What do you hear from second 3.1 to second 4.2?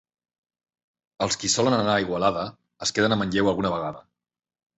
a Manlleu alguna vegada.